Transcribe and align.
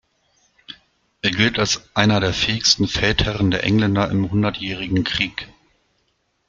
Er 1.21 1.29
gilt 1.29 1.59
als 1.59 1.87
einer 1.93 2.19
der 2.19 2.33
fähigsten 2.33 2.87
Feldherren 2.87 3.51
der 3.51 3.63
Engländer 3.63 4.09
im 4.09 4.31
Hundertjährigen 4.31 5.03
Krieg. 5.03 5.47